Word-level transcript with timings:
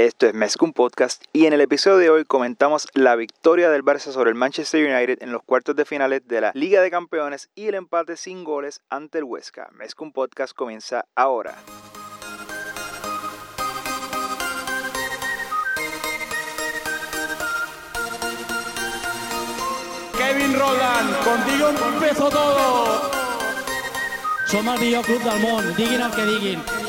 Esto 0.00 0.26
es 0.26 0.32
Mezcum 0.32 0.72
Podcast 0.72 1.24
y 1.34 1.44
en 1.44 1.52
el 1.52 1.60
episodio 1.60 1.98
de 1.98 2.08
hoy 2.08 2.24
comentamos 2.24 2.88
la 2.94 3.16
victoria 3.16 3.68
del 3.68 3.84
Barça 3.84 4.12
sobre 4.12 4.30
el 4.30 4.34
Manchester 4.34 4.82
United 4.82 5.22
en 5.22 5.30
los 5.30 5.42
cuartos 5.42 5.76
de 5.76 5.84
finales 5.84 6.26
de 6.26 6.40
la 6.40 6.52
Liga 6.54 6.80
de 6.80 6.90
Campeones 6.90 7.50
y 7.54 7.66
el 7.66 7.74
empate 7.74 8.16
sin 8.16 8.42
goles 8.42 8.80
ante 8.88 9.18
el 9.18 9.24
Huesca. 9.24 9.68
Mezcum 9.74 10.10
Podcast 10.10 10.54
comienza 10.54 11.04
ahora. 11.14 11.54
Kevin 20.16 20.58
Roland, 20.58 21.24
contigo 21.24 21.68
empezó 21.92 22.30
todo. 22.30 23.10
Som 24.46 24.66
el 24.66 24.80
millor 24.80 25.04
club 25.04 25.22
del 25.22 25.40
món, 25.40 25.76
diguin 25.76 26.00
el 26.00 26.10
que 26.10 26.24
diguin. 26.24 26.79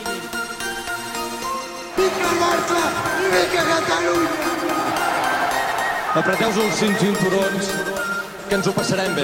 Que 8.51 8.55
ens 8.55 8.67
ho 8.67 8.73
passarem 8.73 9.15
bé. 9.15 9.23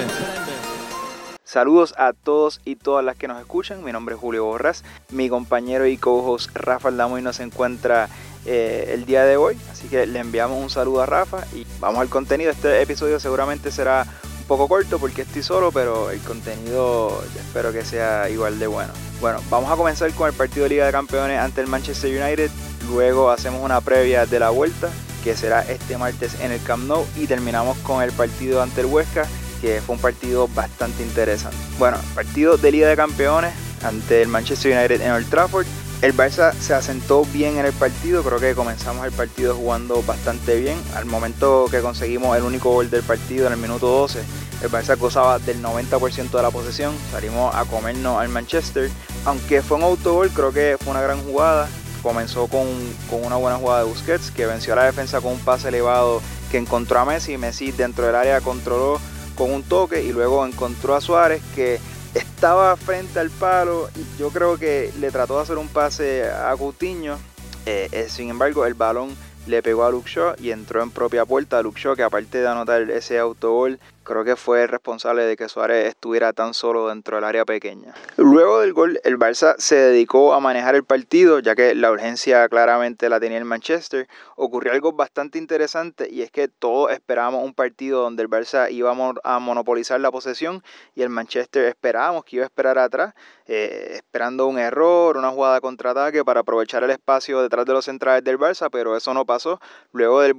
Saludos 1.43 1.93
a 1.97 2.13
todos 2.13 2.61
y 2.63 2.77
todas 2.77 3.03
las 3.03 3.17
que 3.17 3.27
nos 3.27 3.41
escuchan. 3.41 3.83
Mi 3.83 3.91
nombre 3.91 4.15
es 4.15 4.21
Julio 4.21 4.45
Borras. 4.45 4.85
Mi 5.09 5.27
compañero 5.27 5.85
y 5.85 5.97
co-host 5.97 6.49
Rafa 6.53 6.87
Aldamoy 6.87 7.21
no 7.21 7.33
se 7.33 7.43
encuentra 7.43 8.07
eh, 8.45 8.91
el 8.93 9.05
día 9.05 9.25
de 9.25 9.35
hoy. 9.35 9.57
Así 9.69 9.89
que 9.89 10.05
le 10.05 10.19
enviamos 10.19 10.63
un 10.63 10.69
saludo 10.69 11.01
a 11.01 11.05
Rafa 11.05 11.45
y 11.53 11.67
vamos 11.81 11.99
al 11.99 12.07
contenido. 12.07 12.51
Este 12.51 12.81
episodio 12.81 13.19
seguramente 13.19 13.69
será 13.69 14.05
un 14.39 14.45
poco 14.45 14.69
corto 14.69 14.97
porque 14.97 15.23
estoy 15.23 15.43
solo, 15.43 15.73
pero 15.73 16.09
el 16.09 16.21
contenido 16.21 17.21
espero 17.35 17.73
que 17.73 17.83
sea 17.83 18.29
igual 18.29 18.59
de 18.59 18.67
bueno. 18.67 18.93
Bueno, 19.19 19.41
vamos 19.49 19.69
a 19.69 19.75
comenzar 19.75 20.09
con 20.13 20.29
el 20.29 20.33
partido 20.33 20.63
de 20.63 20.69
Liga 20.69 20.85
de 20.85 20.93
Campeones 20.93 21.39
ante 21.39 21.59
el 21.59 21.67
Manchester 21.67 22.23
United. 22.23 22.49
Luego 22.89 23.31
hacemos 23.31 23.63
una 23.63 23.81
previa 23.81 24.25
de 24.25 24.39
la 24.39 24.49
vuelta 24.49 24.89
que 25.23 25.35
será 25.35 25.61
este 25.61 25.97
martes 25.97 26.39
en 26.41 26.51
el 26.51 26.61
Camp 26.63 26.87
Nou 26.87 27.05
y 27.15 27.27
terminamos 27.27 27.77
con 27.79 28.01
el 28.01 28.11
partido 28.11 28.61
ante 28.61 28.81
el 28.81 28.87
Huesca 28.87 29.27
que 29.61 29.81
fue 29.81 29.95
un 29.95 30.01
partido 30.01 30.47
bastante 30.47 31.03
interesante. 31.03 31.57
Bueno, 31.79 31.97
partido 32.15 32.57
de 32.57 32.71
Liga 32.71 32.87
de 32.87 32.95
Campeones 32.95 33.53
ante 33.83 34.21
el 34.21 34.27
Manchester 34.27 34.77
United 34.77 35.01
en 35.01 35.11
Old 35.11 35.29
Trafford. 35.29 35.65
El 36.01 36.15
Barça 36.15 36.53
se 36.53 36.75
asentó 36.75 37.25
bien 37.25 37.57
en 37.57 37.65
el 37.65 37.73
partido, 37.73 38.21
creo 38.21 38.39
que 38.39 38.53
comenzamos 38.53 39.03
el 39.05 39.11
partido 39.11 39.55
jugando 39.55 40.03
bastante 40.03 40.59
bien. 40.59 40.77
Al 40.95 41.05
momento 41.05 41.65
que 41.71 41.81
conseguimos 41.81 42.37
el 42.37 42.43
único 42.43 42.71
gol 42.71 42.89
del 42.91 43.01
partido 43.01 43.47
en 43.47 43.53
el 43.53 43.59
minuto 43.59 43.87
12, 43.87 44.19
el 44.61 44.69
Barça 44.69 44.95
gozaba 44.95 45.39
del 45.39 45.61
90% 45.63 46.29
de 46.29 46.41
la 46.41 46.51
posesión, 46.51 46.93
salimos 47.11 47.53
a 47.55 47.65
comernos 47.65 48.19
al 48.19 48.29
Manchester. 48.29 48.91
Aunque 49.25 49.63
fue 49.63 49.77
un 49.77 49.83
autogol, 49.83 50.29
creo 50.29 50.53
que 50.53 50.77
fue 50.79 50.91
una 50.91 51.01
gran 51.01 51.23
jugada. 51.23 51.67
Comenzó 52.07 52.47
con, 52.47 52.65
con 53.09 53.25
una 53.25 53.35
buena 53.35 53.57
jugada 53.57 53.83
de 53.83 53.89
Busquets, 53.89 54.31
que 54.31 54.45
venció 54.45 54.71
a 54.71 54.77
la 54.77 54.85
defensa 54.85 55.19
con 55.19 55.33
un 55.33 55.39
pase 55.39 55.67
elevado 55.67 56.21
que 56.49 56.57
encontró 56.57 56.99
a 56.99 57.05
Messi. 57.05 57.37
Messi 57.37 57.73
dentro 57.73 58.05
del 58.05 58.15
área 58.15 58.39
controló 58.39 58.97
con 59.35 59.51
un 59.51 59.61
toque 59.61 60.01
y 60.01 60.13
luego 60.13 60.45
encontró 60.45 60.95
a 60.95 61.01
Suárez 61.01 61.41
que 61.53 61.81
estaba 62.13 62.77
frente 62.77 63.19
al 63.19 63.29
palo 63.29 63.89
y 63.93 64.17
yo 64.17 64.29
creo 64.29 64.57
que 64.57 64.89
le 65.01 65.11
trató 65.11 65.35
de 65.35 65.41
hacer 65.41 65.57
un 65.57 65.67
pase 65.67 66.29
a 66.29 66.55
Coutinho. 66.55 67.17
Eh, 67.65 67.89
eh, 67.91 68.07
sin 68.07 68.29
embargo, 68.29 68.65
el 68.65 68.73
balón 68.73 69.13
le 69.45 69.61
pegó 69.61 69.83
a 69.83 69.91
Luke 69.91 70.09
y 70.39 70.51
entró 70.51 70.81
en 70.81 70.91
propia 70.91 71.25
puerta. 71.25 71.61
Luke 71.61 71.77
Shaw, 71.77 71.97
que 71.97 72.03
aparte 72.03 72.37
de 72.37 72.47
anotar 72.47 72.89
ese 72.89 73.19
autogol, 73.19 73.81
creo 74.07 74.23
que 74.23 74.37
fue 74.37 74.63
el 74.63 74.69
responsable 74.69 75.23
de 75.23 75.35
que 75.35 75.49
Suárez 75.49 75.85
estuviera 75.87 76.31
tan 76.31 76.53
solo 76.53 76.87
dentro 76.87 77.17
del 77.17 77.25
área 77.25 77.43
pequeña. 77.43 77.93
Luego 78.15 78.61
del 78.61 78.71
gol, 78.71 78.99
el 79.03 79.19
Barça 79.19 79.55
se 79.57 79.75
dedicó 79.75 80.33
a 80.33 80.39
manejar 80.39 80.75
el 80.75 80.85
partido, 80.85 81.39
ya 81.39 81.55
que 81.55 81.75
la 81.75 81.91
urgencia 81.91 82.47
claramente 82.47 83.09
la 83.09 83.19
tenía 83.19 83.37
el 83.37 83.43
Manchester. 83.43 84.07
Ocurrió 84.37 84.71
algo 84.71 84.93
bastante 84.93 85.37
interesante 85.37 86.07
y 86.09 86.21
es 86.21 86.31
que 86.31 86.47
todos 86.47 86.91
esperábamos 86.91 87.43
un 87.43 87.53
partido 87.53 88.01
donde 88.01 88.23
el 88.23 88.29
Barça 88.29 88.71
iba 88.71 88.95
a 89.23 89.39
monopolizar 89.39 89.99
la 89.99 90.09
posesión 90.09 90.63
y 90.95 91.01
el 91.01 91.09
Manchester 91.09 91.65
esperábamos 91.65 92.23
que 92.23 92.37
iba 92.37 92.45
a 92.45 92.47
esperar 92.47 92.79
atrás, 92.79 93.13
eh, 93.45 93.95
esperando 93.95 94.47
un 94.47 94.57
error, 94.57 95.17
una 95.17 95.31
jugada 95.31 95.59
contraataque 95.59 96.23
para 96.23 96.39
aprovechar 96.39 96.81
el 96.83 96.91
espacio 96.91 97.41
detrás 97.41 97.65
de 97.65 97.73
los 97.73 97.83
centrales 97.83 98.23
del 98.23 98.39
Barça, 98.39 98.69
pero 98.71 98.95
eso 98.95 99.13
no 99.13 99.25
pasó. 99.25 99.59
Luego 99.91 100.21
del, 100.21 100.35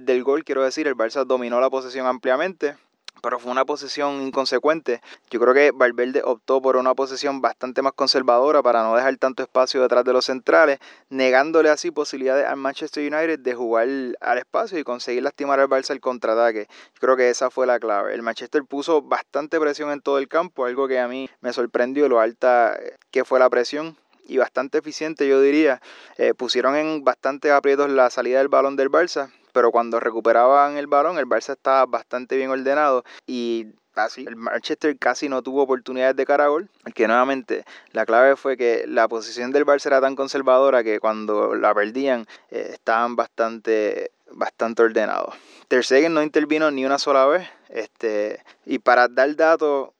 del 0.00 0.24
gol, 0.24 0.42
quiero 0.42 0.64
decir, 0.64 0.88
el 0.88 0.96
Barça 0.96 1.24
dominó 1.24 1.60
la 1.60 1.70
posesión 1.70 2.06
ampliamente 2.06 2.74
pero 3.22 3.38
fue 3.38 3.52
una 3.52 3.64
posesión 3.64 4.20
inconsecuente. 4.20 5.00
Yo 5.30 5.40
creo 5.40 5.54
que 5.54 5.70
Valverde 5.70 6.22
optó 6.24 6.60
por 6.60 6.76
una 6.76 6.94
posesión 6.94 7.40
bastante 7.40 7.80
más 7.80 7.92
conservadora 7.92 8.62
para 8.62 8.82
no 8.82 8.94
dejar 8.96 9.16
tanto 9.16 9.42
espacio 9.42 9.80
detrás 9.80 10.04
de 10.04 10.12
los 10.12 10.26
centrales, 10.26 10.80
negándole 11.08 11.70
así 11.70 11.90
posibilidades 11.90 12.46
al 12.46 12.56
Manchester 12.56 13.02
United 13.02 13.38
de 13.38 13.54
jugar 13.54 13.88
al 14.20 14.38
espacio 14.38 14.78
y 14.78 14.84
conseguir 14.84 15.22
lastimar 15.22 15.60
al 15.60 15.68
Barça 15.68 15.90
el 15.92 16.00
contraataque. 16.00 16.66
Yo 16.68 17.00
creo 17.00 17.16
que 17.16 17.30
esa 17.30 17.48
fue 17.48 17.66
la 17.66 17.78
clave. 17.78 18.12
El 18.12 18.22
Manchester 18.22 18.64
puso 18.64 19.02
bastante 19.02 19.58
presión 19.60 19.92
en 19.92 20.00
todo 20.00 20.18
el 20.18 20.28
campo, 20.28 20.66
algo 20.66 20.88
que 20.88 20.98
a 20.98 21.06
mí 21.06 21.30
me 21.40 21.52
sorprendió 21.52 22.08
lo 22.08 22.20
alta 22.20 22.78
que 23.12 23.24
fue 23.24 23.38
la 23.38 23.48
presión 23.48 23.96
y 24.26 24.38
bastante 24.38 24.78
eficiente, 24.78 25.28
yo 25.28 25.40
diría. 25.40 25.80
Eh, 26.16 26.34
pusieron 26.34 26.74
en 26.74 27.04
bastante 27.04 27.52
aprietos 27.52 27.88
la 27.88 28.10
salida 28.10 28.38
del 28.38 28.48
balón 28.48 28.76
del 28.76 28.90
Barça 28.90 29.30
pero 29.52 29.70
cuando 29.70 30.00
recuperaban 30.00 30.76
el 30.76 30.86
balón, 30.86 31.18
el 31.18 31.26
Barça 31.26 31.52
estaba 31.52 31.86
bastante 31.86 32.36
bien 32.36 32.50
ordenado 32.50 33.04
y 33.26 33.68
así 33.94 34.24
el 34.26 34.36
Manchester 34.36 34.98
casi 34.98 35.28
no 35.28 35.42
tuvo 35.42 35.62
oportunidades 35.62 36.16
de 36.16 36.26
cara 36.26 36.44
a 36.44 36.48
gol, 36.48 36.68
que 36.94 37.06
nuevamente 37.06 37.64
la 37.92 38.06
clave 38.06 38.36
fue 38.36 38.56
que 38.56 38.84
la 38.86 39.08
posición 39.08 39.52
del 39.52 39.66
Barça 39.66 39.86
era 39.86 40.00
tan 40.00 40.16
conservadora 40.16 40.82
que 40.82 41.00
cuando 41.00 41.54
la 41.54 41.74
perdían 41.74 42.26
eh, 42.50 42.70
estaban 42.72 43.16
bastante 43.16 44.12
bastante 44.30 44.82
ordenados. 44.82 45.34
Ter 45.68 45.84
Stegen 45.84 46.14
no 46.14 46.22
intervino 46.22 46.70
ni 46.70 46.86
una 46.86 46.98
sola 46.98 47.26
vez, 47.26 47.48
este 47.68 48.42
y 48.64 48.78
para 48.78 49.08
dar 49.08 49.34
datos, 49.36 49.90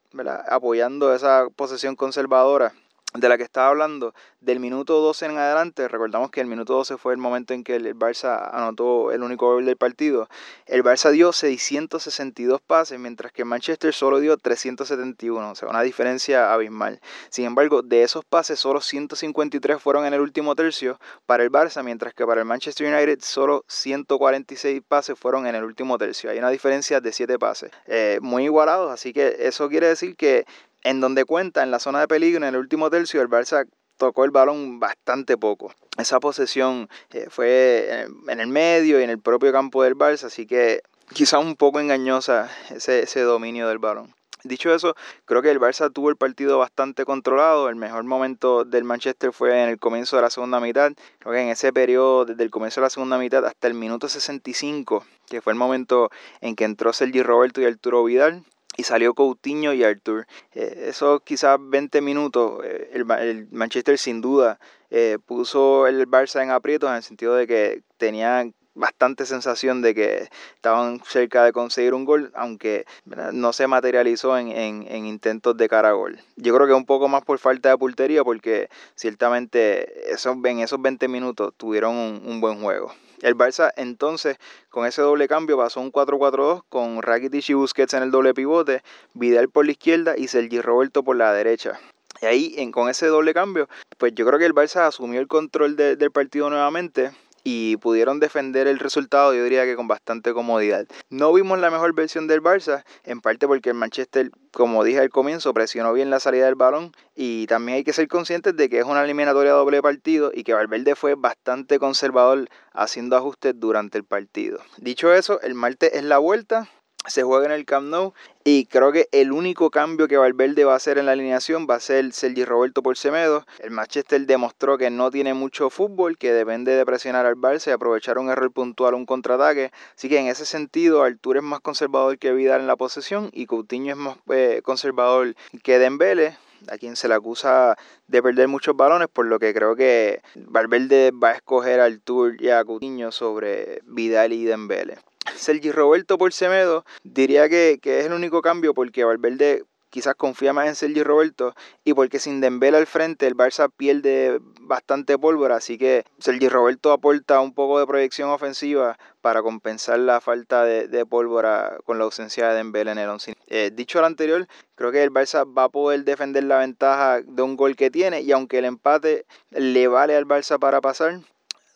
apoyando 0.48 1.14
esa 1.14 1.48
posesión 1.54 1.96
conservadora, 1.96 2.72
de 3.14 3.28
la 3.28 3.36
que 3.36 3.44
estaba 3.44 3.68
hablando, 3.68 4.14
del 4.40 4.58
minuto 4.58 5.00
12 5.00 5.26
en 5.26 5.38
adelante, 5.38 5.86
recordamos 5.86 6.30
que 6.30 6.40
el 6.40 6.46
minuto 6.46 6.74
12 6.74 6.96
fue 6.96 7.12
el 7.12 7.18
momento 7.18 7.52
en 7.52 7.62
que 7.62 7.76
el 7.76 7.94
Barça 7.94 8.48
anotó 8.52 9.12
el 9.12 9.22
único 9.22 9.46
gol 9.52 9.66
del 9.66 9.76
partido, 9.76 10.28
el 10.66 10.82
Barça 10.82 11.10
dio 11.10 11.32
662 11.32 12.60
pases, 12.62 12.98
mientras 12.98 13.32
que 13.32 13.44
Manchester 13.44 13.92
solo 13.92 14.18
dio 14.18 14.36
371, 14.38 15.50
o 15.50 15.54
sea, 15.54 15.68
una 15.68 15.82
diferencia 15.82 16.52
abismal. 16.52 17.00
Sin 17.28 17.44
embargo, 17.44 17.82
de 17.82 18.02
esos 18.02 18.24
pases, 18.24 18.58
solo 18.58 18.80
153 18.80 19.80
fueron 19.80 20.06
en 20.06 20.14
el 20.14 20.20
último 20.20 20.54
tercio 20.54 20.98
para 21.26 21.42
el 21.42 21.50
Barça, 21.50 21.82
mientras 21.82 22.14
que 22.14 22.26
para 22.26 22.40
el 22.40 22.46
Manchester 22.46 22.92
United 22.92 23.18
solo 23.20 23.64
146 23.68 24.82
pases 24.88 25.18
fueron 25.18 25.46
en 25.46 25.54
el 25.54 25.64
último 25.64 25.98
tercio. 25.98 26.30
Hay 26.30 26.38
una 26.38 26.50
diferencia 26.50 27.00
de 27.00 27.12
7 27.12 27.38
pases, 27.38 27.70
eh, 27.86 28.18
muy 28.22 28.44
igualados, 28.44 28.90
así 28.90 29.12
que 29.12 29.36
eso 29.40 29.68
quiere 29.68 29.88
decir 29.88 30.16
que 30.16 30.46
en 30.82 31.00
donde 31.00 31.25
cuenta 31.25 31.62
en 31.62 31.70
la 31.70 31.78
zona 31.78 32.00
de 32.00 32.09
peligro 32.09 32.38
en 32.38 32.54
el 32.54 32.60
último 32.60 32.91
tercio 32.91 33.22
el 33.22 33.28
Barça 33.28 33.66
tocó 33.97 34.25
el 34.25 34.31
balón 34.31 34.81
bastante 34.81 35.37
poco. 35.37 35.72
Esa 35.97 36.19
posesión 36.19 36.88
eh, 37.10 37.26
fue 37.28 38.06
en 38.28 38.41
el 38.41 38.48
medio 38.48 39.00
y 39.00 39.04
en 39.04 39.10
el 39.10 39.21
propio 39.21 39.53
campo 39.53 39.82
del 39.82 39.97
Barça, 39.97 40.25
así 40.25 40.47
que 40.47 40.82
quizá 41.12 41.38
un 41.38 41.56
poco 41.56 41.81
engañosa 41.81 42.50
ese, 42.71 43.03
ese 43.03 43.21
dominio 43.21 43.69
del 43.69 43.78
balón. 43.78 44.15
Dicho 44.44 44.75
eso, 44.75 44.97
creo 45.25 45.41
que 45.41 45.53
el 45.53 45.60
Barça 45.60 45.92
tuvo 45.92 46.10
el 46.10 46.16
partido 46.16 46.59
bastante 46.59 47.04
controlado. 47.04 47.69
El 47.69 47.76
mejor 47.76 48.03
momento 48.03 48.65
del 48.65 48.82
Manchester 48.82 49.32
fue 49.32 49.62
en 49.62 49.69
el 49.69 49.78
comienzo 49.78 50.16
de 50.16 50.22
la 50.22 50.31
segunda 50.31 50.59
mitad. 50.59 50.91
Creo 51.21 51.32
que 51.32 51.41
en 51.41 51.48
ese 51.48 51.72
periodo, 51.72 52.25
desde 52.25 52.42
el 52.42 52.50
comienzo 52.50 52.81
de 52.81 52.87
la 52.87 52.91
segunda 52.91 53.19
mitad 53.19 53.47
hasta 53.47 53.69
el 53.69 53.75
minuto 53.75 54.09
65, 54.09 55.04
que 55.28 55.41
fue 55.41 55.53
el 55.53 55.59
momento 55.60 56.10
en 56.41 56.56
que 56.56 56.65
entró 56.65 56.92
Sergi 56.92 57.22
Roberto 57.22 57.60
y 57.60 57.66
Arturo 57.66 58.03
Vidal, 58.03 58.42
y 58.77 58.84
salió 58.84 59.15
Coutinho 59.15 59.72
y 59.72 59.84
Arthur. 59.84 60.27
Eh, 60.55 60.87
esos 60.88 61.22
quizás 61.22 61.59
20 61.60 62.00
minutos, 62.00 62.60
eh, 62.65 62.91
el, 62.93 63.49
Manchester 63.50 63.99
sin 63.99 64.21
duda 64.21 64.59
eh, 64.91 65.19
puso 65.25 65.87
el 65.87 66.09
Barça 66.09 66.43
en 66.43 66.50
aprietos 66.50 66.91
en 66.91 66.97
el 66.97 67.03
sentido 67.03 67.34
de 67.34 67.47
que 67.47 67.83
tenían 67.99 68.55
bastante 68.75 69.27
sensación 69.27 69.83
de 69.83 69.95
que 69.95 70.28
estaban 70.54 71.03
cerca 71.04 71.45
de 71.45 71.53
conseguir 71.53 71.92
un 71.92 72.07
gol, 72.07 72.33
aunque 72.34 72.86
no 73.04 73.53
se 73.53 73.66
materializó 73.66 74.39
en, 74.39 74.48
en, 74.48 75.04
intentos 75.04 75.54
de 75.59 75.68
cara 75.68 75.91
a 75.91 75.92
gol. 75.92 76.18
Yo 76.36 76.54
creo 76.54 76.66
que 76.66 76.72
un 76.72 76.86
poco 76.86 77.07
más 77.07 77.22
por 77.22 77.39
falta 77.39 77.68
de 77.68 77.77
puntería, 77.77 78.25
porque 78.25 78.71
ciertamente 78.95 80.10
esos, 80.10 80.39
en 80.45 80.60
esos 80.60 80.80
20 80.80 81.07
minutos 81.09 81.53
tuvieron 81.59 81.95
un 81.95 82.41
buen 82.41 82.63
juego. 82.63 82.95
El 83.22 83.36
Barça 83.36 83.72
entonces 83.77 84.36
con 84.69 84.84
ese 84.84 85.01
doble 85.01 85.28
cambio 85.28 85.57
pasó 85.57 85.80
un 85.80 85.92
4-4-2 85.92 86.65
con 86.69 87.01
Rakitic 87.01 87.48
y 87.51 87.54
Busquets 87.54 87.95
en 87.95 88.03
el 88.03 88.10
doble 88.10 88.34
pivote, 88.34 88.83
Vidal 89.15 89.48
por 89.48 89.65
la 89.65 89.72
izquierda 89.72 90.15
y 90.19 90.27
Sergi 90.28 90.60
Roberto 90.60 91.04
por 91.04 91.16
la 91.16 91.33
derecha. 91.33 91.78
Y 92.21 92.27
ahí 92.27 92.54
en, 92.59 92.72
con 92.72 92.89
ese 92.89 93.07
doble 93.07 93.33
cambio, 93.33 93.69
pues 93.97 94.13
yo 94.15 94.27
creo 94.27 94.39
que 94.39 94.47
el 94.47 94.54
Barça 94.54 94.89
asumió 94.89 95.21
el 95.21 95.28
control 95.28 95.77
del 95.77 96.10
partido 96.10 96.51
nuevamente 96.51 97.13
y 97.44 97.77
pudieron 97.78 98.21
defender 98.21 98.66
el 98.66 98.78
resultado, 98.78 99.34
yo 99.34 99.44
diría 99.44 99.65
que 99.65 99.77
con 99.77 99.89
bastante 99.89 100.33
comodidad. 100.33 100.86
No 101.10 101.33
vimos 101.33 101.59
la 101.59 101.71
mejor 101.71 101.94
versión 101.94 102.27
del 102.27 102.42
Barça, 102.42 102.84
en 103.04 103.21
parte 103.21 103.47
porque 103.47 103.71
el 103.71 103.74
Manchester, 103.74 104.30
como 104.53 104.84
dije 104.84 105.00
al 105.00 105.10
comienzo, 105.10 105.53
presionó 105.54 105.92
bien 105.92 106.10
la 106.10 106.21
salida 106.21 106.47
del 106.47 106.54
balón 106.54 106.92
y 107.15 107.47
también 107.47 107.77
hay 107.77 107.84
que 107.84 107.92
ser 107.92 108.09
conscientes 108.09 108.56
de 108.56 108.68
que 108.68 108.78
es 108.78 108.84
una 108.84 109.04
eliminatoria 109.04 109.53
doble 109.53 109.83
partido 109.83 110.30
y 110.34 110.44
que 110.44 110.54
Valverde 110.54 110.94
fue 110.94 111.15
bastante 111.15 111.78
conservador 111.78 112.48
haciendo 112.72 113.16
ajustes 113.16 113.54
durante 113.59 113.98
el 113.98 114.04
partido. 114.04 114.60
Dicho 114.77 115.12
eso, 115.12 115.41
el 115.41 115.54
martes 115.54 115.91
es 115.94 116.04
la 116.04 116.18
vuelta, 116.18 116.68
se 117.07 117.22
juega 117.22 117.47
en 117.47 117.53
el 117.53 117.65
Camp 117.65 117.89
Nou 117.89 118.13
y 118.45 118.66
creo 118.66 118.93
que 118.93 119.09
el 119.13 119.33
único 119.33 119.71
cambio 119.71 120.09
que 120.09 120.16
Valverde 120.16 120.65
va 120.65 120.72
a 120.72 120.77
hacer 120.77 120.99
en 120.99 121.07
la 121.07 121.13
alineación 121.13 121.66
va 121.69 121.77
a 121.77 121.81
ser 121.81 122.13
Sergi 122.13 122.45
Roberto 122.45 122.83
por 122.83 122.97
Semedo. 122.97 123.45
El 123.60 123.71
Manchester 123.71 124.27
demostró 124.27 124.78
que 124.78 124.91
no 124.91 125.10
tiene 125.10 125.34
mucho 125.34 125.71
fútbol, 125.71 126.19
que 126.19 126.33
depende 126.33 126.72
de 126.72 126.84
presionar 126.84 127.27
al 127.27 127.37
Barça 127.37 127.69
y 127.69 127.71
aprovechar 127.71 128.19
un 128.19 128.31
error 128.31 128.51
puntual, 128.53 128.95
un 128.95 129.07
contraataque. 129.07 129.71
Así 129.97 130.09
que 130.09 130.19
en 130.19 130.27
ese 130.27 130.45
sentido, 130.45 131.03
Artur 131.03 131.37
es 131.37 131.43
más 131.43 131.60
conservador 131.60 132.19
que 132.19 132.33
Vidal 132.33 132.60
en 132.60 132.66
la 132.66 132.77
posesión 132.77 133.31
y 133.33 133.47
Coutinho 133.47 133.93
es 133.93 133.99
más 133.99 134.16
eh, 134.31 134.60
conservador 134.65 135.34
que 135.63 135.78
Dembele 135.78 136.37
a 136.69 136.78
quien 136.78 136.97
se 136.97 137.09
le 137.09 137.15
acusa 137.15 137.77
de 138.07 138.22
perder 138.22 138.49
muchos 138.49 138.77
balones, 138.77 139.09
por 139.09 139.27
lo 139.27 139.39
que 139.39 139.53
creo 139.53 139.75
que 139.75 140.22
Valverde 140.34 141.10
va 141.10 141.31
a 141.31 141.34
escoger 141.34 141.81
a 141.81 141.87
Artur 141.87 142.41
y 142.41 142.51
a 142.51 142.65
Coutinho 142.65 143.10
sobre 143.10 143.81
Vidal 143.84 144.33
y 144.33 144.45
Dembele. 144.45 144.99
Sergi 145.36 145.72
Roberto 145.72 146.19
por 146.19 146.33
Semedo, 146.33 146.84
diría 147.04 147.48
que, 147.48 147.78
que 147.80 148.01
es 148.01 148.07
el 148.07 148.13
único 148.13 148.42
cambio 148.42 148.74
porque 148.74 149.04
Valverde 149.04 149.65
quizás 149.92 150.15
confía 150.15 150.54
más 150.54 150.66
en 150.66 150.74
Sergi 150.74 151.03
Roberto 151.03 151.54
y 151.84 151.92
porque 151.92 152.19
sin 152.19 152.41
Dembélé 152.41 152.78
al 152.78 152.86
frente 152.86 153.27
el 153.27 153.36
Barça 153.36 153.71
pierde 153.71 154.41
bastante 154.63 155.19
pólvora, 155.19 155.57
así 155.57 155.77
que 155.77 156.04
Sergi 156.19 156.48
Roberto 156.48 156.92
aporta 156.92 157.41
un 157.41 157.53
poco 157.53 157.78
de 157.78 157.86
proyección 157.86 158.30
ofensiva 158.30 158.98
para 159.21 159.42
compensar 159.42 159.98
la 159.98 160.21
falta 160.22 160.65
de, 160.65 161.07
pólvora 161.07 161.77
con 161.84 161.98
la 161.98 162.04
ausencia 162.04 162.48
de 162.48 162.54
Dembélé 162.54 162.92
en 162.92 162.98
el 162.98 163.09
once. 163.10 163.34
Eh, 163.48 163.71
dicho 163.72 164.01
lo 164.01 164.07
anterior, 164.07 164.48
creo 164.77 164.92
que 164.92 165.03
el 165.03 165.13
Barça 165.13 165.47
va 165.47 165.65
a 165.65 165.68
poder 165.68 166.04
defender 166.04 166.45
la 166.45 166.59
ventaja 166.59 167.21
de 167.21 167.42
un 167.42 167.57
gol 167.57 167.77
que 167.77 167.91
tiene 167.91 168.22
y 168.22 168.33
aunque 168.33 168.59
el 168.59 168.65
empate 168.65 169.27
le 169.51 169.89
vale 169.89 170.16
al 170.16 170.27
Barça 170.27 170.59
para 170.59 170.80
pasar, 170.80 171.21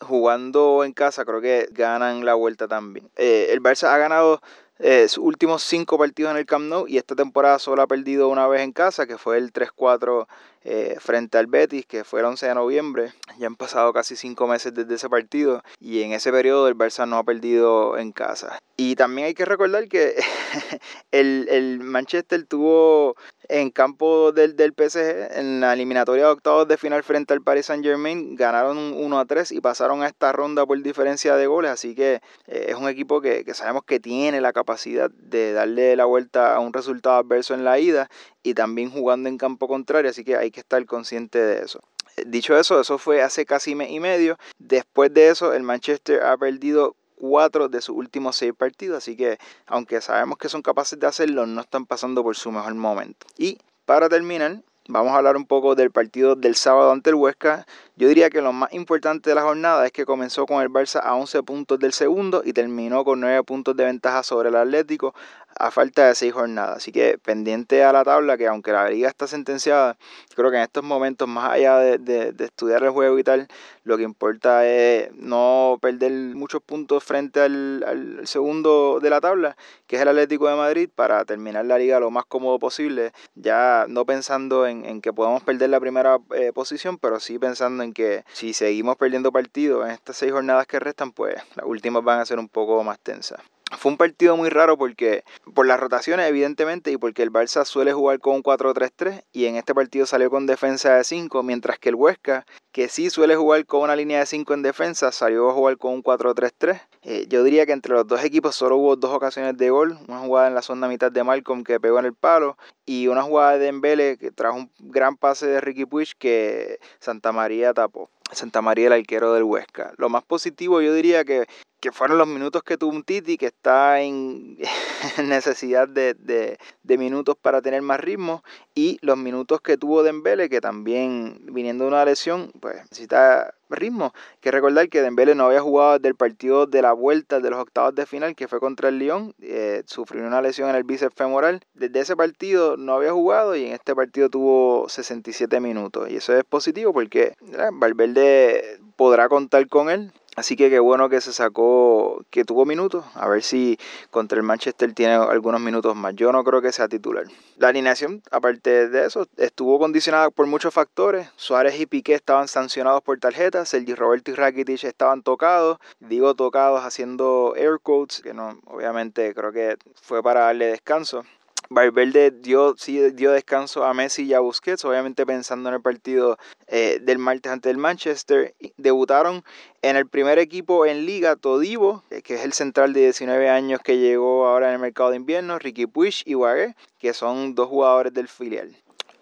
jugando 0.00 0.84
en 0.84 0.93
casa 0.93 1.25
creo 1.25 1.40
que 1.40 1.69
ganan 1.72 2.25
la 2.25 2.34
vuelta 2.34 2.69
también. 2.69 3.10
Eh, 3.16 3.48
el 3.50 3.62
Barça 3.62 3.88
ha 3.88 3.98
ganado 3.98 4.40
eh, 4.78 5.08
sus 5.08 5.25
últimos 5.25 5.62
cinco 5.62 5.96
partidos 5.96 6.32
en 6.32 6.37
el 6.37 6.44
Camp 6.44 6.66
Nou 6.66 6.87
y 6.87 6.98
esta 6.98 7.14
temporada 7.14 7.58
solo 7.58 7.81
ha 7.81 7.87
perdido 7.87 8.28
una 8.28 8.46
vez 8.46 8.60
en 8.60 8.72
casa, 8.72 9.06
que 9.06 9.16
fue 9.16 9.38
el 9.38 9.50
3-4 9.52 10.26
eh, 10.64 10.96
frente 11.00 11.38
al 11.38 11.46
Betis, 11.46 11.87
que 11.87 12.04
fue 12.04 12.20
el 12.20 12.26
11 12.26 12.48
de 12.48 12.54
noviembre. 12.54 13.12
Ya 13.38 13.46
han 13.46 13.56
pasado 13.56 13.93
casi 13.94 14.16
cinco 14.16 14.46
meses 14.46 14.75
desde 14.75 14.96
ese 14.96 15.08
partido 15.08 15.62
y 15.81 16.02
en 16.02 16.12
ese 16.12 16.31
periodo 16.31 16.69
el 16.69 16.76
Barça 16.76 17.08
no 17.08 17.16
ha 17.16 17.25
perdido 17.25 17.96
en 17.96 18.12
casa. 18.12 18.58
Y 18.76 18.96
también 18.96 19.28
hay 19.28 19.34
que 19.34 19.46
recordar 19.46 19.88
que 19.88 20.16
el, 21.10 21.49
el 21.50 21.81
Manchester 21.81 22.44
tuvo 22.44 23.16
en 23.48 23.70
campo 23.70 24.32
del, 24.32 24.56
del 24.56 24.72
PSG, 24.72 25.38
en 25.38 25.60
la 25.60 25.72
eliminatoria 25.72 26.25
de 26.25 26.31
octavos 26.31 26.69
de 26.69 26.76
final 26.76 27.02
frente 27.02 27.32
al 27.32 27.43
Paris 27.43 27.66
Saint 27.66 27.84
Germain, 27.84 28.37
ganaron 28.37 28.76
1 28.94 29.19
a 29.19 29.25
3 29.25 29.52
y 29.52 29.60
pasaron 29.60 30.02
a 30.02 30.06
esta 30.06 30.32
ronda 30.32 30.66
por 30.66 30.81
diferencia 30.82 31.37
de 31.37 31.46
goles. 31.46 31.70
Así 31.70 31.94
que 31.94 32.20
eh, 32.46 32.66
es 32.69 32.75
un 32.75 32.88
equipo 32.88 33.20
que, 33.20 33.44
que, 33.44 33.54
sabemos 33.54 33.84
que 33.84 34.00
tiene 34.00 34.40
la 34.40 34.52
capacidad 34.52 35.10
de 35.10 35.52
darle 35.52 35.96
la 35.96 36.04
vuelta 36.04 36.54
a 36.54 36.60
un 36.60 36.72
resultado 36.72 37.16
adverso 37.16 37.54
en 37.54 37.64
la 37.64 37.78
ida 37.78 38.08
y 38.43 38.54
también 38.54 38.90
jugando 38.90 39.28
en 39.28 39.38
campo 39.38 39.69
contrario. 39.69 40.10
Así 40.10 40.25
que 40.25 40.37
hay 40.37 40.50
que 40.50 40.60
estar 40.60 40.84
consciente 40.87 41.38
de 41.38 41.64
eso. 41.64 41.81
Dicho 42.25 42.56
eso, 42.56 42.81
eso 42.81 42.96
fue 42.96 43.22
hace 43.22 43.44
casi 43.44 43.75
mes 43.75 43.90
y 43.90 44.00
medio. 44.00 44.38
Después 44.58 45.12
de 45.12 45.28
eso, 45.28 45.52
el 45.52 45.62
Manchester 45.62 46.22
ha 46.22 46.37
perdido 46.38 46.96
cuatro 47.16 47.68
de 47.68 47.80
sus 47.80 47.96
últimos 47.96 48.36
seis 48.36 48.52
partidos, 48.56 48.98
así 48.98 49.16
que 49.16 49.38
aunque 49.66 50.00
sabemos 50.00 50.38
que 50.38 50.48
son 50.48 50.62
capaces 50.62 50.98
de 50.98 51.06
hacerlo, 51.06 51.46
no 51.46 51.60
están 51.60 51.86
pasando 51.86 52.22
por 52.22 52.36
su 52.36 52.52
mejor 52.52 52.74
momento. 52.74 53.26
Y 53.36 53.58
para 53.84 54.08
terminar, 54.08 54.62
vamos 54.88 55.12
a 55.12 55.16
hablar 55.16 55.36
un 55.36 55.46
poco 55.46 55.74
del 55.74 55.90
partido 55.90 56.36
del 56.36 56.54
sábado 56.54 56.92
ante 56.92 57.10
el 57.10 57.16
Huesca. 57.16 57.66
Yo 57.96 58.08
diría 58.08 58.30
que 58.30 58.40
lo 58.40 58.52
más 58.52 58.72
importante 58.72 59.30
de 59.30 59.34
la 59.34 59.42
jornada 59.42 59.84
es 59.86 59.92
que 59.92 60.04
comenzó 60.04 60.46
con 60.46 60.62
el 60.62 60.68
Barça 60.68 61.00
a 61.02 61.14
11 61.14 61.42
puntos 61.42 61.78
del 61.78 61.92
segundo 61.92 62.42
y 62.44 62.52
terminó 62.52 63.04
con 63.04 63.20
9 63.20 63.42
puntos 63.44 63.76
de 63.76 63.84
ventaja 63.84 64.22
sobre 64.22 64.48
el 64.50 64.56
Atlético 64.56 65.14
a 65.58 65.70
falta 65.70 66.06
de 66.08 66.14
6 66.14 66.32
jornadas. 66.32 66.76
Así 66.78 66.92
que 66.92 67.18
pendiente 67.18 67.84
a 67.84 67.92
la 67.92 68.04
tabla, 68.04 68.36
que 68.36 68.46
aunque 68.46 68.72
la 68.72 68.88
liga 68.88 69.08
está 69.08 69.26
sentenciada, 69.26 69.96
creo 70.34 70.50
que 70.50 70.56
en 70.56 70.62
estos 70.62 70.84
momentos, 70.84 71.28
más 71.28 71.52
allá 71.52 71.78
de, 71.78 72.34
estudiar 72.38 72.82
el 72.82 72.90
juego 72.90 73.18
y 73.18 73.24
tal, 73.24 73.48
lo 73.84 73.96
que 73.96 74.02
importa 74.02 74.66
es 74.66 75.12
no 75.14 75.78
perder 75.80 76.12
muchos 76.34 76.62
puntos 76.62 77.04
frente 77.04 77.40
al, 77.40 78.20
segundo 78.24 78.98
de 79.00 79.10
la 79.10 79.20
tabla, 79.20 79.56
que 79.86 79.96
es 79.96 80.02
el 80.02 80.08
Atlético 80.08 80.48
de 80.48 80.56
Madrid, 80.56 80.88
para 80.94 81.24
terminar 81.24 81.64
la 81.64 81.78
liga 81.78 82.00
lo 82.00 82.10
más 82.10 82.24
cómodo 82.26 82.58
posible. 82.58 83.12
Ya 83.34 83.86
no 83.88 84.04
pensando 84.04 84.66
en, 84.66 85.00
que 85.00 85.12
podamos 85.12 85.42
perder 85.42 85.70
la 85.70 85.80
primera 85.80 86.18
eh, 86.34 86.52
posición, 86.52 86.98
pero 86.98 87.20
sí 87.20 87.38
pensando 87.38 87.82
en 87.82 87.92
que 87.92 88.24
si 88.32 88.52
seguimos 88.52 88.96
perdiendo 88.96 89.32
partidos 89.32 89.86
en 89.86 89.92
estas 89.92 90.16
seis 90.16 90.32
jornadas 90.32 90.66
que 90.66 90.80
restan, 90.80 91.12
pues 91.12 91.36
las 91.54 91.66
últimas 91.66 92.02
van 92.02 92.20
a 92.20 92.26
ser 92.26 92.38
un 92.38 92.48
poco 92.48 92.82
más 92.82 92.98
tensas. 92.98 93.40
Fue 93.72 93.90
un 93.90 93.98
partido 93.98 94.36
muy 94.36 94.48
raro 94.48 94.78
porque 94.78 95.24
por 95.52 95.66
las 95.66 95.80
rotaciones 95.80 96.28
evidentemente 96.28 96.92
y 96.92 96.96
porque 96.98 97.24
el 97.24 97.32
Barça 97.32 97.64
suele 97.64 97.92
jugar 97.92 98.20
con 98.20 98.36
un 98.36 98.42
4-3-3 98.44 99.24
y 99.32 99.46
en 99.46 99.56
este 99.56 99.74
partido 99.74 100.06
salió 100.06 100.30
con 100.30 100.46
defensa 100.46 100.94
de 100.94 101.02
5, 101.02 101.42
mientras 101.42 101.80
que 101.80 101.88
el 101.88 101.96
Huesca, 101.96 102.46
que 102.70 102.88
sí 102.88 103.10
suele 103.10 103.34
jugar 103.34 103.66
con 103.66 103.82
una 103.82 103.96
línea 103.96 104.20
de 104.20 104.26
5 104.26 104.54
en 104.54 104.62
defensa, 104.62 105.10
salió 105.10 105.50
a 105.50 105.52
jugar 105.52 105.78
con 105.78 105.94
un 105.94 106.04
4-3-3. 106.04 106.80
Eh, 107.02 107.26
yo 107.28 107.42
diría 107.42 107.66
que 107.66 107.72
entre 107.72 107.94
los 107.94 108.06
dos 108.06 108.22
equipos 108.22 108.54
solo 108.54 108.76
hubo 108.76 108.94
dos 108.94 109.10
ocasiones 109.12 109.56
de 109.56 109.68
gol, 109.70 109.98
una 110.06 110.20
jugada 110.20 110.46
en 110.46 110.54
la 110.54 110.62
zona 110.62 110.86
mitad 110.86 111.10
de 111.10 111.24
Malcolm 111.24 111.64
que 111.64 111.80
pegó 111.80 111.98
en 111.98 112.04
el 112.04 112.14
palo 112.14 112.56
y 112.84 113.08
una 113.08 113.22
jugada 113.22 113.58
de 113.58 113.66
Dembele 113.66 114.16
que 114.16 114.30
trajo 114.30 114.58
un 114.58 114.70
gran 114.78 115.16
pase 115.16 115.48
de 115.48 115.60
Ricky 115.60 115.86
Puig 115.86 116.12
que 116.18 116.78
Santa 117.00 117.32
María 117.32 117.74
tapó. 117.74 118.10
Santa 118.32 118.60
María 118.60 118.88
el 118.88 118.92
arquero 118.92 119.34
del 119.34 119.44
Huesca. 119.44 119.92
Lo 119.98 120.08
más 120.08 120.24
positivo 120.24 120.80
yo 120.80 120.92
diría 120.92 121.24
que 121.24 121.46
que 121.81 121.93
fueron 121.93 122.19
los 122.19 122.26
minutos 122.26 122.62
que 122.62 122.76
tuvo 122.76 122.93
un 122.93 123.02
Titi, 123.02 123.37
que 123.37 123.46
está 123.46 124.00
en 124.00 124.58
necesidad 125.25 125.88
de, 125.88 126.58
minutos 126.84 127.37
para 127.40 127.61
tener 127.61 127.82
más 127.82 128.00
ritmo, 128.00 128.43
y 128.75 128.99
los 129.02 129.19
minutos 129.19 129.61
que 129.61 129.76
tuvo 129.76 130.02
Dembele, 130.02 130.49
que 130.49 130.61
también 130.61 131.38
viniendo 131.44 131.84
de 131.84 131.88
una 131.88 132.05
lesión, 132.05 132.52
pues 132.61 132.76
necesita 132.76 133.55
ritmo. 133.69 134.12
Que 134.40 134.50
recordar 134.50 134.88
que 134.88 135.02
Dembele 135.02 135.34
no 135.34 135.46
había 135.46 135.61
jugado 135.61 135.94
desde 135.94 136.08
el 136.08 136.14
partido 136.14 136.67
de 136.67 136.82
la 136.82 136.93
vuelta 136.93 137.40
de 137.40 137.50
los 137.50 137.61
octavos 137.61 137.94
de 137.94 138.06
final, 138.06 138.34
que 138.34 138.49
fue 138.49 138.61
contra 138.61 138.88
el 138.88 138.99
Lyon, 138.99 139.34
eh, 139.40 139.82
sufrió 139.87 140.26
una 140.26 140.40
lesión 140.40 140.70
en 140.70 140.76
el 140.76 140.84
bíceps 140.84 141.14
femoral. 141.14 141.61
Desde 141.75 142.00
ese 142.00 142.17
partido 142.17 142.76
no 142.76 142.94
había 142.94 143.12
jugado 143.12 143.55
y 143.56 143.67
en 143.67 143.73
este 143.73 143.94
partido 143.94 144.31
tuvo 144.31 144.88
67 144.88 145.61
minutos, 145.61 146.08
y 146.11 146.17
eso 146.17 146.37
es 146.37 146.44
positivo 146.44 146.93
porque 146.93 147.34
Valverde 147.73 148.81
podrá 148.96 149.28
contar 149.28 149.69
con 149.69 149.90
él 149.90 150.12
Así 150.36 150.54
que 150.54 150.68
qué 150.68 150.78
bueno 150.78 151.08
que 151.08 151.22
se 151.22 151.32
sacó, 151.32 152.22
que 152.28 152.44
tuvo 152.44 152.66
minutos. 152.66 153.06
A 153.14 153.26
ver 153.26 153.42
si 153.42 153.78
contra 154.11 154.37
el 154.37 154.44
Manchester 154.44 154.92
tiene 154.92 155.14
algunos 155.14 155.62
minutos 155.62 155.96
más. 155.96 156.14
Yo 156.14 156.30
no 156.30 156.44
creo 156.44 156.61
que 156.61 156.72
sea 156.72 156.88
titular. 156.88 157.25
La 157.56 157.68
alineación, 157.68 158.22
aparte 158.30 158.88
de 158.90 159.06
eso, 159.06 159.26
estuvo 159.38 159.78
condicionada 159.78 160.28
por 160.28 160.46
muchos 160.46 160.75
factores. 160.75 161.30
Suárez 161.37 161.80
y 161.80 161.87
Piqué 161.87 162.12
estaban 162.12 162.49
sancionados 162.49 163.00
por 163.00 163.18
tarjetas. 163.18 163.70
Sergi 163.70 163.94
Roberto 163.94 164.30
y 164.30 164.34
Rakitic 164.34 164.84
estaban 164.84 165.22
tocados. 165.22 165.78
Digo 166.00 166.34
tocados 166.34 166.84
haciendo 166.84 167.54
air 167.56 167.78
quotes, 167.82 168.20
que 168.20 168.34
no, 168.34 168.61
obviamente 168.66 169.34
creo 169.34 169.52
que 169.52 169.78
fue 169.94 170.22
para 170.22 170.40
darle 170.40 170.66
descanso. 170.66 171.25
Valverde 171.68 172.30
dio, 172.30 172.75
sí, 172.76 173.11
dio 173.11 173.32
descanso 173.32 173.85
a 173.85 173.94
Messi 173.94 174.25
y 174.25 174.35
a 174.35 174.40
Busquets, 174.40 174.85
obviamente 174.85 175.26
pensando 175.26 175.68
en 175.68 175.76
el 175.76 175.82
partido 175.82 176.38
eh, 176.66 176.99
del 177.02 177.18
martes 177.18 177.52
ante 177.52 177.70
el 177.70 177.76
Manchester. 177.76 178.54
Debutaron 178.76 179.44
en 179.82 179.96
el 179.96 180.08
primer 180.08 180.38
equipo 180.38 180.87
en 180.87 181.06
liga 181.06 181.37
Todivo, 181.37 182.04
eh, 182.11 182.23
que 182.23 182.35
es 182.35 182.44
el 182.44 182.52
central 182.52 182.92
de 182.92 183.00
19 183.00 183.49
años 183.49 183.80
que 183.82 183.99
llegó 183.99 184.46
ahora 184.46 184.68
en 184.68 184.75
el 184.75 184.80
mercado 184.80 185.11
de 185.11 185.16
invierno, 185.16 185.58
Ricky 185.58 185.87
Puig 185.87 186.23
y 186.25 186.35
Wague, 186.35 186.75
que 186.99 187.12
son 187.12 187.54
dos 187.54 187.68
jugadores 187.68 188.12
del 188.14 188.28
filial. 188.28 188.76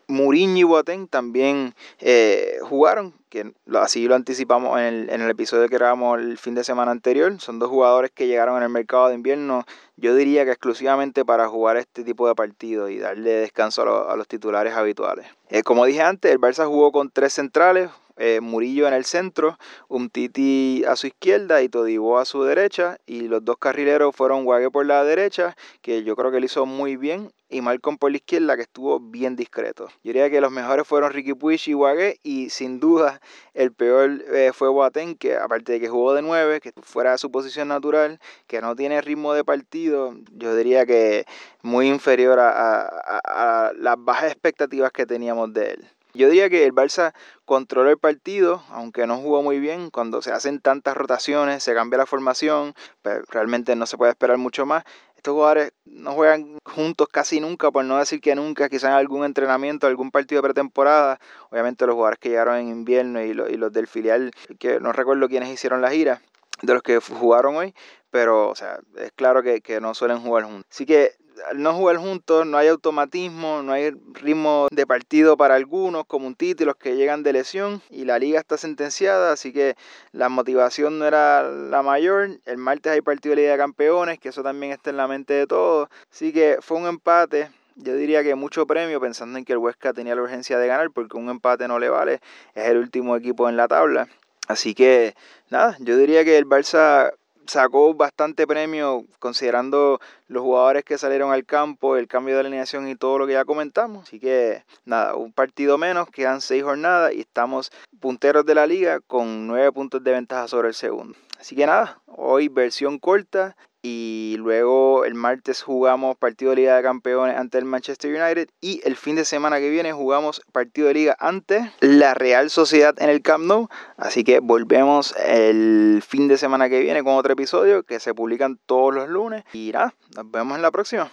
Mourinho 0.09 0.59
y 0.59 0.63
Boateng 0.63 1.09
también 1.09 1.75
eh, 2.01 2.59
jugaron, 2.63 3.15
que 3.29 3.53
así 3.75 4.07
lo 4.07 4.15
anticipamos 4.15 4.79
en 4.81 5.09
el, 5.11 5.31
episodio 5.31 5.69
que 5.69 5.77
grabamos 5.77 6.21
el 6.21 6.39
fin 6.39 6.55
de 6.55 6.65
semana 6.65 6.91
anterior. 6.91 7.41
Son 7.41 7.59
dos 7.59 7.71
jugadores 7.71 8.11
que 8.11 8.27
llegaron 8.27 8.57
en 8.59 8.65
el 8.65 8.69
mercado 8.69 9.09
de 9.09 9.15
invierno, 9.15 9.65
yo 9.97 10.15
diría 10.15 10.45
que 10.45 10.51
exclusivamente 10.51 11.25
para 11.25 11.49
jugar 11.49 11.77
este 11.77 12.05
tipo 12.05 12.27
de 12.29 12.35
partidos 12.35 12.91
y 12.91 12.99
darle 12.99 13.31
descanso 13.31 14.09
a, 14.09 14.17
los 14.17 14.29
titulares 14.29 14.75
habituales. 14.75 15.27
Eh, 15.49 15.63
como 15.63 15.85
dije 15.85 16.03
antes, 16.03 16.31
el 16.33 16.41
Barça 16.41 16.67
jugó 16.67 16.93
con 16.93 17.11
tres 17.11 17.33
centrales, 17.33 17.91
eh, 18.17 18.41
Murillo 18.41 18.87
en 18.87 18.95
el 18.95 19.05
centro, 19.05 19.59
un 19.89 20.09
Titi 20.09 20.85
a 20.87 20.95
su 20.95 21.09
izquierda 21.09 21.63
y 21.63 21.69
Todibo 21.69 22.19
a 22.19 22.25
su 22.25 22.45
derecha. 22.45 22.99
Y 23.07 23.23
los 23.23 23.45
dos 23.45 23.57
carrileros 23.59 24.15
fueron 24.15 24.45
Guague 24.45 24.71
por 24.71 24.87
la 24.87 25.03
derecha, 25.05 25.57
que 25.83 26.05
yo 26.05 26.15
creo 26.15 26.31
que 26.31 26.39
él 26.39 26.45
hizo 26.45 26.67
muy 26.67 26.97
bien. 26.97 27.33
Y 27.55 27.61
Malcolm 27.61 27.99
por 27.99 28.11
la 28.11 28.17
izquierda 28.17 28.57
que 28.57 28.63
estuvo 28.63 28.99
bien 28.99 29.37
discreto. 29.37 29.87
Yo 30.03 30.13
diría 30.13 30.29
que 30.29 30.41
los 30.41 30.51
mejores 30.51 30.89
fueron 30.89 31.13
Ricky 31.13 31.35
Puig 31.35 31.61
y 31.67 31.75
Wague 31.75 32.19
y 32.25 32.51
sin 32.51 32.81
duda 32.81 33.21
el 33.55 33.73
peor 33.73 34.25
eh, 34.33 34.51
fue 34.53 34.69
Boateng 34.69 35.15
que 35.15 35.37
aparte 35.37 35.73
de 35.73 35.81
que 35.81 35.89
jugó 35.89 36.15
de 36.15 36.23
9, 36.23 36.61
que 36.61 36.73
fuera 36.83 37.13
de 37.13 37.19
su 37.19 37.31
posición 37.31 37.69
natural, 37.69 38.19
que 38.49 38.61
no 38.61 38.75
tiene 38.75 39.01
ritmo 39.01 39.35
de 39.35 39.45
partido, 39.45 40.17
yo 40.33 40.57
diría 40.57 40.85
que 40.85 41.27
muy 41.63 41.89
inferior 41.89 42.41
a 42.41 43.71
las 43.77 43.97
bajas 43.99 44.33
expectativas 44.33 44.91
que 44.91 45.07
teníamos 45.07 45.55
de 45.55 45.71
él. 45.71 45.89
Yo 46.17 46.29
diría 46.29 46.49
que 46.49 46.65
el 46.65 46.73
Barça 46.73 47.13
controló 47.45 47.91
el 47.91 47.99
partido, 47.99 48.63
aunque 48.71 49.05
no 49.05 49.17
jugó 49.17 49.43
muy 49.43 49.59
bien. 49.59 49.91
Cuando 49.91 50.23
se 50.23 50.31
hacen 50.31 50.61
tantas 50.61 50.97
rotaciones, 50.97 51.65
se 51.65 51.75
cambia 51.75 51.99
la 51.99 52.07
formación, 52.07 52.75
pues, 53.03 53.19
realmente 53.31 53.75
no 53.75 53.85
se 53.87 53.97
puede 53.97 54.13
esperar 54.13 54.39
mucho 54.39 54.65
más. 54.65 54.85
Estos 55.25 55.37
jugadores 55.37 55.73
no 55.87 56.13
juegan 56.13 56.59
juntos 56.67 57.09
casi 57.11 57.41
nunca, 57.41 57.71
por 57.71 57.83
no 57.83 57.99
decir 57.99 58.21
que 58.21 58.35
nunca, 58.35 58.69
quizás 58.69 58.91
en 58.91 58.97
algún 58.97 59.25
entrenamiento, 59.25 59.87
algún 59.87 60.11
partido 60.11 60.43
de 60.43 60.49
pretemporada. 60.49 61.19
Obviamente 61.49 61.87
los 61.87 61.95
jugadores 61.95 62.19
que 62.19 62.29
llegaron 62.29 62.57
en 62.57 62.69
invierno 62.69 63.23
y 63.23 63.33
los, 63.33 63.49
y 63.49 63.57
los 63.57 63.73
del 63.73 63.87
filial, 63.87 64.33
que 64.59 64.81
no 64.81 64.93
recuerdo 64.93 65.27
quiénes 65.27 65.49
hicieron 65.49 65.81
la 65.81 65.91
gira, 65.91 66.21
de 66.61 66.75
los 66.75 66.83
que 66.83 66.99
jugaron 66.99 67.57
hoy, 67.57 67.75
pero 68.11 68.51
o 68.51 68.55
sea, 68.55 68.81
es 68.99 69.13
claro 69.13 69.43
que, 69.43 69.63
que 69.63 69.81
no 69.81 69.95
suelen 69.95 70.21
jugar 70.21 70.45
juntos. 70.45 70.67
Así 70.71 70.85
que 70.85 71.13
al 71.49 71.63
no 71.63 71.75
jugar 71.75 71.97
juntos 71.97 72.47
no 72.47 72.57
hay 72.57 72.69
automatismo, 72.69 73.63
no 73.63 73.73
hay 73.73 73.91
ritmo 74.13 74.69
de 74.71 74.87
partido 74.87 75.37
para 75.37 75.55
algunos, 75.55 76.05
como 76.07 76.27
un 76.27 76.35
Titi, 76.35 76.65
los 76.65 76.77
que 76.77 76.97
llegan 76.97 77.23
de 77.23 77.33
lesión 77.33 77.83
y 77.91 78.05
la 78.05 78.19
liga 78.19 78.41
está 78.41 78.57
sentenciada, 78.57 79.33
así 79.33 79.53
que 79.53 79.77
la 80.13 80.29
motivación 80.29 80.99
no 80.99 81.07
era 81.07 81.43
la 81.43 81.83
mayor. 81.83 82.39
El 82.45 82.59
martes 82.59 82.93
hay 82.93 83.01
partido 83.01 83.35
de 83.35 83.43
Liga 83.43 83.53
de 83.53 83.59
Campeones, 83.59 84.19
que 84.19 84.29
eso 84.29 84.43
también 84.43 84.73
está 84.73 84.91
en 84.91 84.97
la 84.97 85.09
mente 85.09 85.35
de 85.35 85.47
todos. 85.47 85.89
Así 86.11 86.33
que 86.33 86.59
fue 86.61 86.79
un 86.79 86.87
empate. 86.87 87.51
Yo 87.77 87.97
diría 87.97 88.23
que 88.23 88.35
mucho 88.37 88.67
premio 88.67 89.01
pensando 89.01 89.37
en 89.37 89.45
que 89.45 89.53
el 89.53 89.59
Huesca 89.59 89.93
tenía 89.93 90.15
la 90.15 90.23
urgencia 90.23 90.59
de 90.59 90.69
ganar 90.69 90.91
porque 90.93 91.17
un 91.17 91.29
empate 91.29 91.67
no 91.67 91.81
le 91.81 91.89
vale, 91.89 92.21
es 92.55 92.69
el 92.69 92.79
último 92.79 93.17
equipo 93.17 93.49
en 93.49 93.57
la 93.57 93.67
tabla. 93.67 94.09
Así 94.47 94.75
que 94.75 95.15
nada, 95.51 95.77
yo 95.81 95.97
diría 95.97 96.25
que 96.25 96.39
el 96.39 96.47
Barça 96.47 97.13
sacó 97.47 97.95
bastante 97.95 98.47
premio 98.47 99.05
considerando 99.19 100.01
los 100.29 100.43
jugadores 100.43 100.85
que 100.85 100.99
salieron 100.99 101.33
al 101.33 101.45
campo, 101.45 101.97
el 101.97 102.09
cambio 102.09 102.35
de 102.35 102.41
alineación 102.41 102.89
y 102.89 102.97
todo 102.97 103.19
lo 103.19 103.27
que 103.27 103.35
ya 103.35 103.45
comentamos. 103.45 104.09
Así 104.09 104.21
que 104.21 104.65
nada, 104.85 105.15
un 105.15 105.33
partido 105.33 105.79
menos, 105.79 106.09
quedan 106.11 106.41
seis 106.41 106.63
jornadas 106.63 107.13
y 107.13 107.21
estamos 107.21 107.71
punteros 108.01 108.47
de 108.47 108.55
la 108.55 108.67
liga 108.67 109.01
con 109.01 109.47
nueve 109.47 109.73
puntos 109.73 110.03
de 110.03 110.13
ventaja 110.13 110.49
sobre 110.49 110.69
el 110.69 110.75
segundo. 110.75 111.17
Así 111.39 111.55
que 111.57 111.67
nada, 111.67 112.01
hoy 112.07 112.49
versión 112.49 112.99
corta 112.99 113.57
y 113.87 114.37
luego 114.39 115.05
el 115.05 115.15
martes 115.15 115.63
jugamos 115.63 116.17
partido 116.17 116.51
de 116.51 116.57
Liga 116.57 116.77
de 116.77 116.83
Campeones 116.83 117.37
ante 117.37 117.59
el 117.59 117.67
Manchester 117.67 118.11
United 118.11 118.49
y 118.63 118.81
el 118.85 118.97
fin 118.97 119.15
de 119.15 119.27
semana 119.27 119.59
que 119.59 119.69
viene 119.69 119.93
jugamos 119.93 120.41
partido 120.53 120.89
de 120.89 120.95
Liga 120.95 121.17
ante 121.21 121.71
la 121.81 122.15
Real 122.15 122.49
Sociedad 122.49 122.95
en 122.99 123.11
el 123.11 123.21
Camp 123.21 123.45
Nou. 123.45 123.69
Así 123.99 124.25
que 124.25 124.41
volvemos 124.41 125.15
el 125.19 126.03
fin 126.05 126.29
de 126.29 126.39
semana 126.39 126.71
que 126.71 126.81
viene 126.81 127.05
con 127.05 127.17
otro 127.17 127.35
episodio 127.35 127.83
que 127.83 128.01
se 128.01 128.15
publican 128.15 128.59
todos 128.65 128.95
los 128.95 129.07
lunes 129.11 129.45
y 129.53 129.71
nada, 129.73 129.95
nos 130.17 130.31
vemos 130.31 130.57
en 130.57 130.63
la 130.63 130.71
próxima. 130.71 131.13